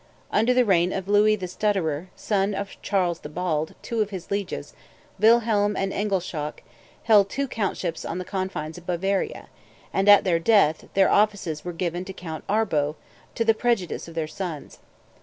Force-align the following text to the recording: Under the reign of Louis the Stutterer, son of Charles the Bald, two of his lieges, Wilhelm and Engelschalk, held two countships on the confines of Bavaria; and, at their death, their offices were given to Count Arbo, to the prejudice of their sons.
Under 0.31 0.51
the 0.51 0.65
reign 0.65 0.91
of 0.91 1.07
Louis 1.07 1.35
the 1.35 1.47
Stutterer, 1.47 2.09
son 2.15 2.55
of 2.55 2.75
Charles 2.81 3.19
the 3.19 3.29
Bald, 3.29 3.75
two 3.83 4.01
of 4.01 4.09
his 4.09 4.31
lieges, 4.31 4.73
Wilhelm 5.19 5.77
and 5.77 5.93
Engelschalk, 5.93 6.63
held 7.03 7.29
two 7.29 7.47
countships 7.47 8.03
on 8.03 8.17
the 8.17 8.25
confines 8.25 8.79
of 8.79 8.87
Bavaria; 8.87 9.47
and, 9.93 10.09
at 10.09 10.23
their 10.23 10.39
death, 10.39 10.85
their 10.95 11.07
offices 11.11 11.63
were 11.63 11.71
given 11.71 12.03
to 12.05 12.13
Count 12.13 12.43
Arbo, 12.49 12.95
to 13.35 13.45
the 13.45 13.53
prejudice 13.53 14.07
of 14.07 14.15
their 14.15 14.25
sons. 14.27 14.79